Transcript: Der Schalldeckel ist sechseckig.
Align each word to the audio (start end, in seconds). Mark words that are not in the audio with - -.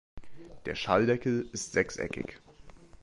Der 0.65 0.73
Schalldeckel 0.73 1.47
ist 1.53 1.73
sechseckig. 1.73 2.39